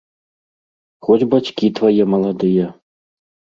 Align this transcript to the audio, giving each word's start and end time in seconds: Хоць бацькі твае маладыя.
Хоць 1.09 1.29
бацькі 1.35 1.71
твае 1.81 2.03
маладыя. 2.17 2.65